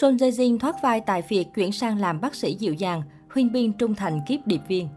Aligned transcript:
Son 0.00 0.16
Jae 0.16 0.30
Jin 0.30 0.58
thoát 0.58 0.82
vai 0.82 1.00
tài 1.00 1.22
Việt 1.28 1.44
chuyển 1.54 1.72
sang 1.72 1.98
làm 1.98 2.20
bác 2.20 2.34
sĩ 2.34 2.54
dịu 2.54 2.74
dàng, 2.74 3.02
Huyên 3.30 3.52
binh 3.52 3.72
trung 3.72 3.94
thành 3.94 4.20
kiếp 4.26 4.46
điệp 4.46 4.60
viên. 4.68 4.88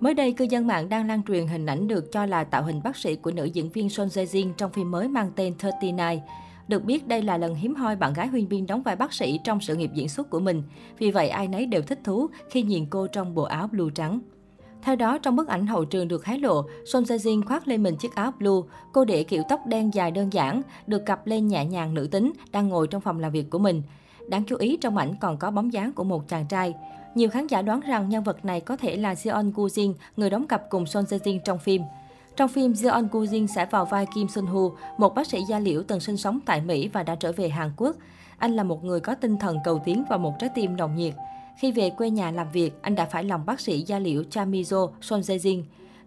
Mới 0.00 0.14
đây, 0.14 0.32
cư 0.32 0.44
dân 0.44 0.66
mạng 0.66 0.88
đang 0.88 1.06
lan 1.06 1.22
truyền 1.28 1.46
hình 1.46 1.66
ảnh 1.66 1.88
được 1.88 2.12
cho 2.12 2.26
là 2.26 2.44
tạo 2.44 2.62
hình 2.62 2.80
bác 2.84 2.96
sĩ 2.96 3.16
của 3.16 3.30
nữ 3.30 3.44
diễn 3.44 3.70
viên 3.70 3.88
Son 3.88 4.08
Jae 4.08 4.24
Jin 4.24 4.52
trong 4.52 4.72
phim 4.72 4.90
mới 4.90 5.08
mang 5.08 5.30
tên 5.36 5.54
39. 5.62 5.96
Được 6.68 6.84
biết 6.84 7.08
đây 7.08 7.22
là 7.22 7.38
lần 7.38 7.54
hiếm 7.54 7.74
hoi 7.74 7.96
bạn 7.96 8.12
gái 8.12 8.26
Huyên 8.26 8.46
Viên 8.46 8.66
đóng 8.66 8.82
vai 8.82 8.96
bác 8.96 9.12
sĩ 9.12 9.40
trong 9.44 9.60
sự 9.60 9.76
nghiệp 9.76 9.90
diễn 9.94 10.08
xuất 10.08 10.30
của 10.30 10.40
mình. 10.40 10.62
Vì 10.98 11.10
vậy 11.10 11.28
ai 11.28 11.48
nấy 11.48 11.66
đều 11.66 11.82
thích 11.82 12.00
thú 12.04 12.26
khi 12.50 12.62
nhìn 12.62 12.86
cô 12.90 13.06
trong 13.06 13.34
bộ 13.34 13.42
áo 13.42 13.66
blue 13.66 13.90
trắng. 13.94 14.20
Theo 14.82 14.96
đó, 14.96 15.18
trong 15.18 15.36
bức 15.36 15.48
ảnh 15.48 15.66
hậu 15.66 15.84
trường 15.84 16.08
được 16.08 16.24
hé 16.24 16.38
lộ, 16.38 16.62
Son 16.86 17.02
Jae 17.02 17.16
Jin 17.16 17.42
khoác 17.46 17.68
lên 17.68 17.82
mình 17.82 17.96
chiếc 17.96 18.14
áo 18.14 18.32
blue. 18.38 18.60
Cô 18.92 19.04
để 19.04 19.24
kiểu 19.24 19.42
tóc 19.48 19.60
đen 19.66 19.94
dài 19.94 20.10
đơn 20.10 20.32
giản, 20.32 20.62
được 20.86 21.06
cặp 21.06 21.26
lên 21.26 21.48
nhẹ 21.48 21.64
nhàng 21.64 21.94
nữ 21.94 22.08
tính, 22.10 22.32
đang 22.52 22.68
ngồi 22.68 22.86
trong 22.86 23.00
phòng 23.00 23.20
làm 23.20 23.32
việc 23.32 23.50
của 23.50 23.58
mình. 23.58 23.82
Đáng 24.28 24.44
chú 24.44 24.56
ý 24.56 24.76
trong 24.80 24.96
ảnh 24.96 25.14
còn 25.20 25.36
có 25.36 25.50
bóng 25.50 25.72
dáng 25.72 25.92
của 25.92 26.04
một 26.04 26.28
chàng 26.28 26.46
trai. 26.46 26.74
Nhiều 27.14 27.28
khán 27.30 27.46
giả 27.46 27.62
đoán 27.62 27.80
rằng 27.80 28.08
nhân 28.08 28.22
vật 28.22 28.44
này 28.44 28.60
có 28.60 28.76
thể 28.76 28.96
là 28.96 29.14
Seon 29.14 29.52
Gu 29.54 29.66
Jin, 29.66 29.94
người 30.16 30.30
đóng 30.30 30.46
cặp 30.46 30.62
cùng 30.70 30.86
Son 30.86 31.06
Se 31.06 31.18
Jin 31.18 31.38
trong 31.44 31.58
phim. 31.58 31.82
Trong 32.36 32.48
phim, 32.48 32.72
Jeon 32.72 33.08
Gu 33.12 33.24
Jin 33.24 33.46
sẽ 33.46 33.66
vào 33.66 33.84
vai 33.84 34.06
Kim 34.14 34.28
Sun 34.28 34.46
Hu, 34.46 34.72
một 34.98 35.14
bác 35.14 35.26
sĩ 35.26 35.38
da 35.48 35.58
liễu 35.58 35.82
từng 35.82 36.00
sinh 36.00 36.16
sống 36.16 36.38
tại 36.46 36.60
Mỹ 36.60 36.88
và 36.88 37.02
đã 37.02 37.14
trở 37.14 37.32
về 37.32 37.48
Hàn 37.48 37.70
Quốc. 37.76 37.96
Anh 38.38 38.56
là 38.56 38.62
một 38.62 38.84
người 38.84 39.00
có 39.00 39.14
tinh 39.14 39.36
thần 39.36 39.58
cầu 39.64 39.82
tiến 39.84 40.04
và 40.10 40.16
một 40.16 40.34
trái 40.38 40.50
tim 40.54 40.76
nồng 40.76 40.96
nhiệt. 40.96 41.14
Khi 41.58 41.72
về 41.72 41.90
quê 41.90 42.10
nhà 42.10 42.30
làm 42.30 42.46
việc, 42.52 42.82
anh 42.82 42.94
đã 42.94 43.06
phải 43.06 43.24
lòng 43.24 43.46
bác 43.46 43.60
sĩ 43.60 43.82
da 43.82 43.98
liễu 43.98 44.24
Cha 44.30 44.44
Mizo 44.44 44.90
Son 45.00 45.22
Se 45.22 45.36
Jin. 45.36 45.62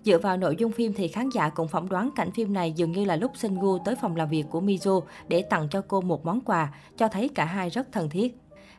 Dựa 0.06 0.18
vào 0.18 0.38
nội 0.38 0.56
dung 0.60 0.72
phim 0.72 0.94
thì 0.94 1.08
khán 1.08 1.30
giả 1.30 1.50
cũng 1.50 1.68
phỏng 1.68 1.90
đoán 1.90 2.10
cảnh 2.16 2.32
phim 2.32 2.54
này 2.54 2.72
dường 2.72 2.92
như 2.92 3.06
là 3.06 3.16
lúc 3.16 3.32
Gu 3.62 3.78
tới 3.86 3.96
phòng 3.96 4.16
làm 4.16 4.30
việc 4.30 4.46
của 4.50 4.62
Mizo 4.62 5.02
để 5.28 5.42
tặng 5.42 5.68
cho 5.72 5.82
cô 5.88 6.02
một 6.02 6.26
món 6.26 6.42
quà, 6.42 6.74
cho 6.98 7.08
thấy 7.08 7.30
cả 7.30 7.46
hai 7.46 7.70
rất 7.70 7.92
thân 7.92 8.10
thiết. 8.10 8.38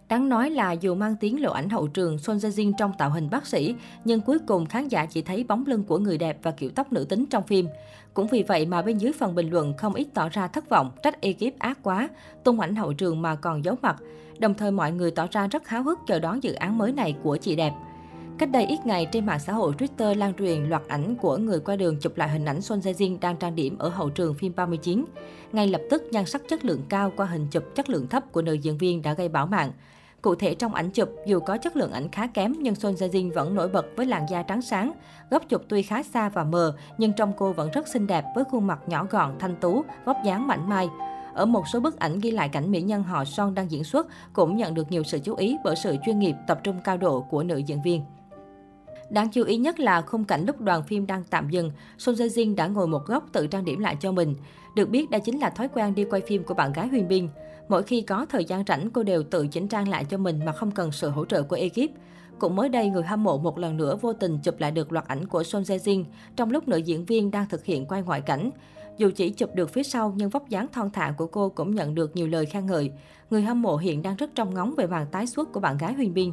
Đáng 0.09 0.29
nói 0.29 0.51
là 0.51 0.73
dù 0.73 0.95
mang 0.95 1.16
tiếng 1.21 1.43
lộ 1.43 1.52
ảnh 1.52 1.69
hậu 1.69 1.87
trường 1.89 2.19
Son 2.19 2.37
Jae 2.37 2.51
Jin 2.51 2.73
trong 2.79 2.93
tạo 2.99 3.10
hình 3.10 3.30
bác 3.30 3.46
sĩ, 3.46 3.74
nhưng 4.05 4.21
cuối 4.21 4.38
cùng 4.46 4.66
khán 4.66 4.88
giả 4.88 5.07
chỉ 5.07 5.23
thấy 5.23 5.45
bóng 5.45 5.65
lưng 5.66 5.85
của 5.85 5.99
người 5.99 6.18
đẹp 6.18 6.38
và 6.43 6.51
kiểu 6.51 6.71
tóc 6.74 6.93
nữ 6.93 7.05
tính 7.05 7.27
trong 7.27 7.43
phim. 7.43 7.68
Cũng 8.15 8.27
vì 8.27 8.43
vậy 8.43 8.66
mà 8.66 8.83
bên 8.83 8.99
dưới 8.99 9.13
phần 9.13 9.35
bình 9.35 9.51
luận 9.51 9.74
không 9.77 9.95
ít 9.95 10.09
tỏ 10.15 10.29
ra 10.29 10.49
thất 10.49 10.68
vọng, 10.68 10.90
trách 11.02 11.21
ekip 11.21 11.59
ác 11.59 11.79
quá, 11.83 12.09
tung 12.45 12.61
ảnh 12.61 12.77
hậu 12.77 12.93
trường 12.93 13.23
mà 13.23 13.35
còn 13.35 13.65
giấu 13.65 13.77
mặt. 13.83 13.96
Đồng 14.38 14.55
thời 14.55 14.71
mọi 14.71 14.93
người 14.93 15.11
tỏ 15.11 15.27
ra 15.30 15.46
rất 15.46 15.68
háo 15.68 15.83
hức 15.83 15.99
chờ 16.07 16.18
đón 16.18 16.43
dự 16.43 16.52
án 16.52 16.79
mới 16.79 16.93
này 16.93 17.16
của 17.23 17.37
chị 17.37 17.57
đẹp. 17.57 17.73
Cách 18.38 18.51
đây 18.51 18.66
ít 18.66 18.87
ngày, 18.87 19.06
trên 19.12 19.26
mạng 19.26 19.38
xã 19.38 19.52
hội 19.52 19.73
Twitter 19.79 20.18
lan 20.18 20.34
truyền 20.34 20.65
loạt 20.65 20.82
ảnh 20.88 21.16
của 21.16 21.37
người 21.37 21.60
qua 21.60 21.76
đường 21.76 21.96
chụp 22.01 22.16
lại 22.16 22.29
hình 22.29 22.45
ảnh 22.45 22.62
Son 22.62 22.80
Jae 22.80 22.93
Jin 22.93 23.18
đang 23.20 23.37
trang 23.37 23.54
điểm 23.54 23.78
ở 23.78 23.88
hậu 23.88 24.10
trường 24.10 24.34
phim 24.34 24.52
39. 24.56 25.04
Ngay 25.52 25.66
lập 25.68 25.80
tức, 25.90 26.02
nhan 26.10 26.26
sắc 26.26 26.43
chất 26.48 26.65
lượng 26.65 26.82
cao 26.88 27.12
qua 27.16 27.26
hình 27.26 27.46
chụp 27.51 27.65
chất 27.74 27.90
lượng 27.90 28.06
thấp 28.09 28.32
của 28.32 28.43
nữ 28.43 28.52
diễn 28.52 28.78
viên 28.78 29.02
đã 29.02 29.15
gây 29.15 29.28
bão 29.28 29.46
mạng. 29.46 29.73
Cụ 30.23 30.34
thể 30.34 30.54
trong 30.54 30.74
ảnh 30.74 30.90
chụp, 30.90 31.10
dù 31.26 31.40
có 31.40 31.56
chất 31.56 31.76
lượng 31.76 31.93
ảnh 31.93 32.09
khá 32.09 32.26
kém 32.26 32.54
nhưng 32.59 32.74
Son 32.74 32.95
Jae 32.95 33.09
Jin 33.09 33.32
vẫn 33.34 33.54
nổi 33.54 33.68
bật 33.68 33.87
với 33.96 34.06
làn 34.06 34.26
da 34.30 34.43
trắng 34.43 34.62
sáng. 34.62 34.93
Góc 35.30 35.43
chụp 35.48 35.62
tuy 35.68 35.82
khá 35.82 36.02
xa 36.02 36.28
và 36.28 36.45
mờ, 36.45 36.76
nhưng 36.98 37.12
trong 37.12 37.32
cô 37.37 37.52
vẫn 37.52 37.71
rất 37.71 37.88
xinh 37.88 38.06
đẹp 38.06 38.24
với 38.34 38.45
khuôn 38.45 38.66
mặt 38.66 38.80
nhỏ 38.87 39.06
gọn, 39.10 39.38
thanh 39.38 39.56
tú, 39.56 39.84
vóc 40.04 40.16
dáng 40.24 40.46
mảnh 40.46 40.68
mai. 40.68 40.88
Ở 41.34 41.46
một 41.46 41.68
số 41.68 41.80
bức 41.80 41.98
ảnh 41.98 42.21
ghi 42.21 42.30
lại 42.30 42.48
cảnh 42.48 42.71
mỹ 42.71 42.82
nhân 42.82 43.02
họ 43.02 43.24
Son 43.24 43.54
đang 43.54 43.71
diễn 43.71 43.84
xuất 43.84 44.06
cũng 44.32 44.56
nhận 44.56 44.74
được 44.74 44.93
nhiều 44.93 45.02
sự 45.02 45.18
chú 45.18 45.34
ý 45.34 45.56
bởi 45.65 45.76
sự 45.76 45.96
chuyên 46.06 46.18
nghiệp 46.18 46.34
tập 46.46 46.60
trung 46.62 46.76
cao 46.84 46.96
độ 46.96 47.21
của 47.21 47.43
nữ 47.43 47.56
diễn 47.56 47.82
viên. 47.82 48.02
Đáng 49.10 49.29
chú 49.29 49.45
ý 49.45 49.57
nhất 49.57 49.80
là 49.80 50.02
khung 50.02 50.24
cảnh 50.24 50.45
lúc 50.46 50.60
đoàn 50.60 50.82
phim 50.82 51.07
đang 51.07 51.24
tạm 51.30 51.51
dừng, 51.51 51.71
Son 51.99 52.15
Jae 52.15 52.26
Jin 52.26 52.54
đã 52.54 52.66
ngồi 52.66 52.87
một 52.87 53.07
góc 53.07 53.29
tự 53.32 53.46
trang 53.46 53.65
điểm 53.65 53.80
lại 53.80 53.96
cho 54.01 54.12
mình. 54.12 54.35
Được 54.76 54.88
biết 54.88 55.10
đây 55.10 55.21
chính 55.21 55.38
là 55.38 55.51
thói 55.51 55.68
quen 55.68 55.95
đi 55.95 56.04
quay 56.04 56.23
phim 56.26 56.45
của 56.45 56.54
bạn 56.54 56.73
gái 56.73 56.88
Huyền 56.88 57.09
Bin. 57.09 57.29
Mỗi 57.68 57.82
khi 57.82 58.02
có 58.02 58.27
thời 58.27 58.45
gian 58.45 58.65
rảnh, 58.66 58.90
cô 58.90 59.02
đều 59.02 59.23
tự 59.23 59.46
chỉnh 59.46 59.68
trang 59.68 59.88
lại 59.88 60.04
cho 60.04 60.18
mình 60.18 60.45
mà 60.45 60.52
không 60.52 60.71
cần 60.71 60.93
sự 60.93 61.10
hỗ 61.10 61.24
trợ 61.24 61.43
của 61.43 61.57
ekip. 61.57 61.90
Cũng 62.38 62.57
mới 62.57 62.68
đây, 62.68 62.88
người 62.88 63.02
hâm 63.02 63.23
mộ 63.23 63.38
một 63.38 63.59
lần 63.59 63.77
nữa 63.77 63.96
vô 64.00 64.12
tình 64.12 64.38
chụp 64.43 64.54
lại 64.59 64.71
được 64.71 64.93
loạt 64.93 65.09
ảnh 65.09 65.27
của 65.27 65.44
Son 65.44 65.62
Jae 65.62 65.77
Jin 65.77 66.04
trong 66.37 66.50
lúc 66.50 66.69
nữ 66.69 66.77
diễn 66.77 67.04
viên 67.04 67.31
đang 67.31 67.49
thực 67.49 67.65
hiện 67.65 67.87
quay 67.87 68.03
ngoại 68.03 68.21
cảnh. 68.21 68.50
Dù 68.97 69.11
chỉ 69.17 69.31
chụp 69.31 69.55
được 69.55 69.71
phía 69.71 69.83
sau 69.83 70.15
nhưng 70.17 70.31
vóc 70.31 70.49
dáng 70.49 70.67
thon 70.73 70.91
thả 70.91 71.15
của 71.19 71.27
cô 71.27 71.49
cũng 71.49 71.75
nhận 71.75 71.94
được 71.94 72.17
nhiều 72.17 72.28
lời 72.28 72.47
khen 72.47 72.67
ngợi. 72.67 72.93
Người 73.31 73.43
hâm 73.43 73.62
mộ 73.62 73.77
hiện 73.77 74.03
đang 74.03 74.17
rất 74.17 74.31
trong 74.34 74.55
ngóng 74.55 74.75
về 74.77 74.87
màn 74.87 75.06
tái 75.06 75.27
xuất 75.27 75.53
của 75.53 75.61
bạn 75.61 75.78
gái 75.78 75.93
Huyền 75.93 76.15
Bin. 76.15 76.33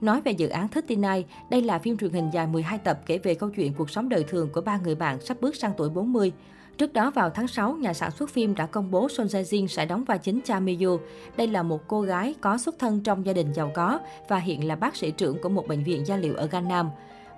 Nói 0.00 0.20
về 0.20 0.32
dự 0.32 0.48
án 0.48 0.68
Thích 0.68 0.84
Tin 0.88 1.02
Ai, 1.02 1.24
đây 1.50 1.62
là 1.62 1.78
phim 1.78 1.96
truyền 1.96 2.12
hình 2.12 2.30
dài 2.32 2.46
12 2.46 2.78
tập 2.78 3.00
kể 3.06 3.18
về 3.18 3.34
câu 3.34 3.50
chuyện 3.50 3.74
cuộc 3.74 3.90
sống 3.90 4.08
đời 4.08 4.24
thường 4.28 4.48
của 4.52 4.60
ba 4.60 4.78
người 4.84 4.94
bạn 4.94 5.20
sắp 5.20 5.36
bước 5.40 5.56
sang 5.56 5.72
tuổi 5.76 5.88
40. 5.88 6.32
Trước 6.78 6.92
đó 6.92 7.10
vào 7.10 7.30
tháng 7.30 7.48
6, 7.48 7.72
nhà 7.72 7.92
sản 7.94 8.10
xuất 8.10 8.30
phim 8.30 8.54
đã 8.54 8.66
công 8.66 8.90
bố 8.90 9.08
Son 9.08 9.26
Jae 9.26 9.42
Jin 9.42 9.66
sẽ 9.66 9.86
đóng 9.86 10.04
vai 10.04 10.18
chính 10.18 10.40
Cha 10.44 10.60
Miyu. 10.60 11.00
Đây 11.36 11.46
là 11.46 11.62
một 11.62 11.80
cô 11.88 12.00
gái 12.00 12.34
có 12.40 12.58
xuất 12.58 12.78
thân 12.78 13.00
trong 13.00 13.26
gia 13.26 13.32
đình 13.32 13.52
giàu 13.52 13.70
có 13.74 13.98
và 14.28 14.38
hiện 14.38 14.68
là 14.68 14.76
bác 14.76 14.96
sĩ 14.96 15.10
trưởng 15.10 15.42
của 15.42 15.48
một 15.48 15.68
bệnh 15.68 15.84
viện 15.84 16.06
da 16.06 16.16
liệu 16.16 16.34
ở 16.34 16.46
Gangnam. 16.46 16.90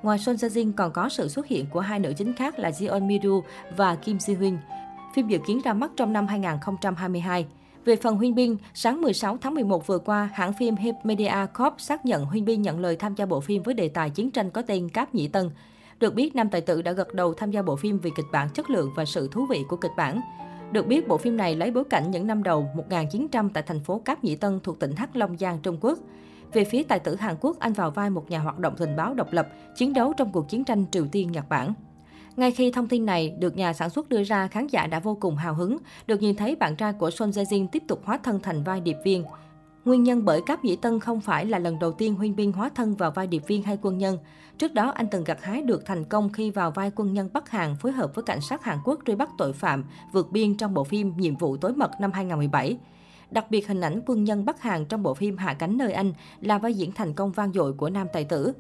Ngoài 0.03 0.19
Son 0.19 0.37
Jae 0.37 0.48
Jin 0.48 0.72
còn 0.77 0.92
có 0.92 1.09
sự 1.09 1.28
xuất 1.28 1.47
hiện 1.47 1.66
của 1.66 1.81
hai 1.81 1.98
nữ 1.98 2.12
chính 2.16 2.32
khác 2.32 2.59
là 2.59 2.71
Jeon 2.71 3.06
Miru 3.06 3.42
và 3.77 3.94
Kim 3.94 4.19
Si-hyun. 4.19 4.56
Phim 5.15 5.28
dự 5.28 5.38
kiến 5.47 5.60
ra 5.65 5.72
mắt 5.72 5.91
trong 5.97 6.12
năm 6.12 6.27
2022. 6.27 7.47
Về 7.84 7.96
phần 7.96 8.16
Huyên 8.16 8.34
Bin, 8.34 8.56
sáng 8.74 9.00
16 9.00 9.38
tháng 9.41 9.54
11 9.54 9.86
vừa 9.86 9.98
qua, 9.98 10.30
hãng 10.32 10.52
phim 10.52 10.76
Hip 10.76 10.94
Media 11.04 11.46
Corp 11.58 11.80
xác 11.80 12.06
nhận 12.06 12.24
Huyên 12.24 12.44
Bin 12.44 12.62
nhận 12.62 12.80
lời 12.80 12.96
tham 12.96 13.14
gia 13.14 13.26
bộ 13.26 13.41
phim 13.41 13.62
với 13.62 13.74
đề 13.74 13.88
tài 13.88 14.10
chiến 14.10 14.30
tranh 14.30 14.50
có 14.50 14.62
tên 14.62 14.88
Cáp 14.88 15.14
Nhĩ 15.14 15.28
Tân. 15.28 15.50
Được 16.00 16.14
biết, 16.14 16.36
nam 16.36 16.48
tài 16.50 16.60
tử 16.60 16.82
đã 16.82 16.92
gật 16.92 17.14
đầu 17.14 17.34
tham 17.34 17.50
gia 17.50 17.62
bộ 17.62 17.76
phim 17.76 17.98
vì 17.98 18.10
kịch 18.16 18.26
bản 18.32 18.48
chất 18.54 18.70
lượng 18.70 18.91
và 18.96 19.04
sự 19.04 19.28
thú 19.32 19.46
vị 19.46 19.64
của 19.68 19.76
kịch 19.76 19.91
bản. 19.96 20.20
Được 20.72 20.86
biết, 20.86 21.08
bộ 21.08 21.16
phim 21.16 21.36
này 21.36 21.56
lấy 21.56 21.70
bối 21.70 21.84
cảnh 21.84 22.10
những 22.10 22.26
năm 22.26 22.42
đầu 22.42 22.68
1900 22.76 23.50
tại 23.50 23.62
thành 23.62 23.80
phố 23.80 23.98
Cáp 24.04 24.24
Nhĩ 24.24 24.36
Tân 24.36 24.60
thuộc 24.60 24.78
tỉnh 24.78 24.92
Hắc 24.97 25.16
Long 25.16 25.36
Giang, 25.38 25.58
Trung 25.62 25.78
Quốc. 25.80 25.98
Về 26.52 26.64
phía 26.64 26.82
tài 26.82 26.98
tử 26.98 27.14
Hàn 27.14 27.36
Quốc, 27.41 27.56
anh 27.58 27.72
vào 27.72 27.91
vai 27.91 28.10
một 28.10 28.30
nhà 28.30 28.38
hoạt 28.38 28.58
động 28.58 28.74
tình 28.76 28.97
báo 28.97 29.14
độc 29.14 29.32
lập, 29.32 29.48
chiến 29.76 29.92
đấu 29.92 30.12
trong 30.16 30.32
cuộc 30.32 30.48
chiến 30.48 30.64
tranh 30.64 30.84
Triều 30.92 31.06
Tiên-Nhật 31.12 31.48
Bản. 31.48 31.74
Ngay 32.40 32.50
khi 32.50 32.70
thông 32.70 32.88
tin 32.88 33.06
này 33.06 33.34
được 33.38 33.56
nhà 33.56 33.72
sản 33.72 33.90
xuất 33.90 34.08
đưa 34.08 34.22
ra, 34.22 34.48
khán 34.48 34.66
giả 34.66 34.86
đã 34.86 35.00
vô 35.00 35.16
cùng 35.20 35.36
hào 35.36 35.54
hứng, 35.54 35.76
được 36.06 36.22
nhìn 36.22 36.36
thấy 36.36 36.56
bạn 36.56 36.76
trai 36.76 36.92
của 36.92 37.10
Son 37.10 37.30
Jae 37.30 37.44
Jin 37.44 37.66
tiếp 37.72 37.82
tục 37.88 38.00
hóa 38.04 38.18
thân 38.22 38.40
thành 38.40 38.62
vai 38.62 38.80
điệp 38.80 38.96
viên. 39.04 39.24
Nguyên 39.84 40.02
nhân 40.02 40.24
bởi 40.24 40.40
Cáp 40.46 40.64
Nhĩ 40.64 40.76
Tân 40.76 41.00
không 41.00 41.20
phải 41.20 41.46
là 41.46 41.58
lần 41.58 41.78
đầu 41.78 41.92
tiên 41.92 42.14
Huyên 42.14 42.36
Bin 42.36 42.52
hóa 42.52 42.70
thân 42.74 42.94
vào 42.94 43.10
vai 43.10 43.26
điệp 43.26 43.42
viên 43.46 43.62
hay 43.62 43.78
quân 43.82 43.98
nhân. 43.98 44.18
Trước 44.58 44.74
đó, 44.74 44.90
anh 44.90 45.06
từng 45.10 45.24
gặt 45.24 45.42
hái 45.42 45.62
được 45.62 45.86
thành 45.86 46.04
công 46.04 46.32
khi 46.32 46.50
vào 46.50 46.70
vai 46.70 46.90
quân 46.96 47.12
nhân 47.12 47.28
Bắc 47.32 47.50
Hàn 47.50 47.76
phối 47.76 47.92
hợp 47.92 48.14
với 48.14 48.24
cảnh 48.24 48.40
sát 48.40 48.64
Hàn 48.64 48.78
Quốc 48.84 48.98
truy 49.06 49.14
bắt 49.14 49.30
tội 49.38 49.52
phạm 49.52 49.84
vượt 50.12 50.30
biên 50.32 50.56
trong 50.56 50.74
bộ 50.74 50.84
phim 50.84 51.16
Nhiệm 51.16 51.36
vụ 51.36 51.56
tối 51.56 51.72
mật 51.72 51.90
năm 52.00 52.12
2017. 52.12 52.78
Đặc 53.30 53.50
biệt 53.50 53.68
hình 53.68 53.80
ảnh 53.80 54.00
quân 54.06 54.24
nhân 54.24 54.44
Bắc 54.44 54.62
Hàn 54.62 54.84
trong 54.84 55.02
bộ 55.02 55.14
phim 55.14 55.36
Hạ 55.36 55.54
cánh 55.54 55.78
nơi 55.78 55.92
Anh 55.92 56.12
là 56.40 56.58
vai 56.58 56.74
diễn 56.74 56.92
thành 56.92 57.14
công 57.14 57.32
vang 57.32 57.52
dội 57.52 57.72
của 57.72 57.90
nam 57.90 58.06
tài 58.12 58.24
tử. 58.24 58.52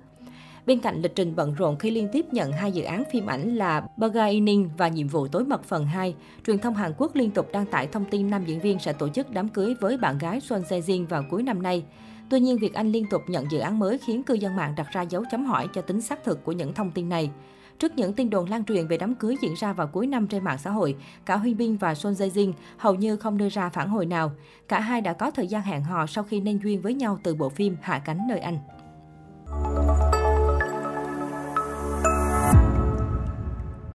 Bên 0.66 0.80
cạnh 0.80 1.02
lịch 1.02 1.14
trình 1.14 1.36
bận 1.36 1.54
rộn 1.54 1.76
khi 1.78 1.90
liên 1.90 2.08
tiếp 2.12 2.26
nhận 2.32 2.52
hai 2.52 2.72
dự 2.72 2.82
án 2.82 3.02
phim 3.12 3.26
ảnh 3.26 3.56
là 3.56 3.82
Burger 3.96 4.34
và 4.76 4.88
Nhiệm 4.88 5.08
vụ 5.08 5.28
tối 5.28 5.44
mật 5.44 5.64
phần 5.64 5.86
2, 5.86 6.14
truyền 6.46 6.58
thông 6.58 6.74
Hàn 6.74 6.92
Quốc 6.98 7.16
liên 7.16 7.30
tục 7.30 7.48
đăng 7.52 7.66
tải 7.66 7.86
thông 7.86 8.04
tin 8.04 8.30
nam 8.30 8.44
diễn 8.44 8.60
viên 8.60 8.78
sẽ 8.78 8.92
tổ 8.92 9.08
chức 9.08 9.30
đám 9.30 9.48
cưới 9.48 9.74
với 9.80 9.96
bạn 9.96 10.18
gái 10.18 10.40
Son 10.40 10.62
Jae 10.62 10.80
Jin 10.80 11.06
vào 11.06 11.24
cuối 11.30 11.42
năm 11.42 11.62
nay. 11.62 11.84
Tuy 12.30 12.40
nhiên, 12.40 12.58
việc 12.58 12.74
anh 12.74 12.92
liên 12.92 13.06
tục 13.10 13.22
nhận 13.28 13.50
dự 13.50 13.58
án 13.58 13.78
mới 13.78 13.98
khiến 13.98 14.22
cư 14.22 14.34
dân 14.34 14.56
mạng 14.56 14.74
đặt 14.76 14.86
ra 14.92 15.02
dấu 15.02 15.24
chấm 15.30 15.44
hỏi 15.44 15.68
cho 15.74 15.80
tính 15.82 16.00
xác 16.00 16.24
thực 16.24 16.44
của 16.44 16.52
những 16.52 16.74
thông 16.74 16.90
tin 16.90 17.08
này. 17.08 17.30
Trước 17.78 17.96
những 17.96 18.12
tin 18.12 18.30
đồn 18.30 18.50
lan 18.50 18.64
truyền 18.64 18.86
về 18.86 18.96
đám 18.96 19.14
cưới 19.14 19.36
diễn 19.42 19.54
ra 19.54 19.72
vào 19.72 19.86
cuối 19.86 20.06
năm 20.06 20.26
trên 20.26 20.44
mạng 20.44 20.58
xã 20.58 20.70
hội, 20.70 20.96
cả 21.26 21.36
Huy 21.36 21.54
Bin 21.54 21.76
và 21.76 21.94
Son 21.94 22.12
Jae 22.12 22.30
Jin 22.30 22.52
hầu 22.76 22.94
như 22.94 23.16
không 23.16 23.38
đưa 23.38 23.48
ra 23.48 23.68
phản 23.68 23.88
hồi 23.88 24.06
nào. 24.06 24.32
Cả 24.68 24.80
hai 24.80 25.00
đã 25.00 25.12
có 25.12 25.30
thời 25.30 25.46
gian 25.46 25.62
hẹn 25.62 25.82
hò 25.82 26.06
sau 26.06 26.24
khi 26.24 26.40
nên 26.40 26.58
duyên 26.58 26.80
với 26.80 26.94
nhau 26.94 27.18
từ 27.22 27.34
bộ 27.34 27.48
phim 27.48 27.76
Hạ 27.82 27.98
cánh 27.98 28.18
nơi 28.28 28.38
Anh. 28.38 28.58